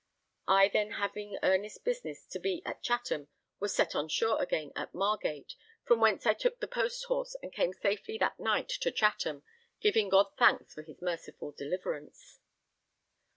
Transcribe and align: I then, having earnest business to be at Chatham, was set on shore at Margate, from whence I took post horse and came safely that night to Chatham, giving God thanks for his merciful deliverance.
I 0.47 0.67
then, 0.67 0.93
having 0.93 1.37
earnest 1.43 1.83
business 1.85 2.25
to 2.29 2.39
be 2.39 2.63
at 2.65 2.81
Chatham, 2.81 3.27
was 3.59 3.75
set 3.75 3.93
on 3.93 4.09
shore 4.09 4.41
at 4.41 4.95
Margate, 4.95 5.53
from 5.85 5.99
whence 5.99 6.25
I 6.25 6.33
took 6.33 6.59
post 6.71 7.03
horse 7.05 7.35
and 7.43 7.53
came 7.53 7.71
safely 7.73 8.17
that 8.17 8.39
night 8.39 8.69
to 8.69 8.89
Chatham, 8.89 9.43
giving 9.79 10.09
God 10.09 10.35
thanks 10.39 10.73
for 10.73 10.81
his 10.81 11.03
merciful 11.03 11.51
deliverance. 11.51 12.39